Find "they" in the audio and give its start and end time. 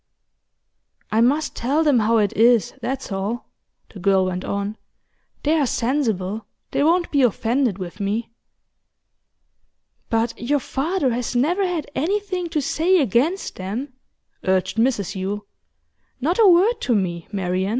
5.43-5.53, 6.71-6.83